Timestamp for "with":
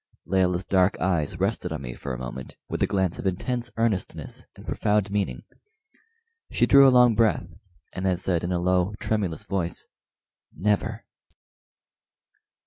2.67-2.81